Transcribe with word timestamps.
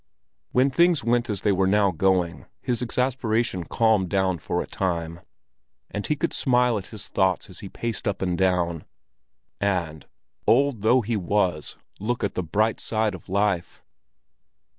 When 0.51 0.71
things 0.71 1.03
went 1.03 1.29
as 1.29 1.41
they 1.41 1.51
were 1.51 1.67
now 1.67 1.91
going, 1.91 2.47
his 2.59 2.81
exasperation 2.81 3.65
calmed 3.65 4.09
down 4.09 4.39
for 4.39 4.59
a 4.59 4.65
time, 4.65 5.19
and 5.91 6.07
he 6.07 6.15
could 6.15 6.33
smile 6.33 6.79
at 6.79 6.87
his 6.87 7.07
thoughts 7.07 7.51
as 7.51 7.59
he 7.59 7.69
paced 7.69 8.07
up 8.07 8.19
and 8.19 8.35
down, 8.35 8.85
and, 9.59 10.07
old 10.47 10.81
though 10.81 11.01
he 11.01 11.15
was, 11.17 11.77
look 11.99 12.23
at 12.23 12.33
the 12.33 12.41
bright 12.41 12.79
side 12.79 13.13
of 13.13 13.29
life. 13.29 13.83